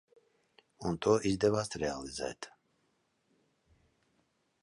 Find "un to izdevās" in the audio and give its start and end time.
0.91-1.69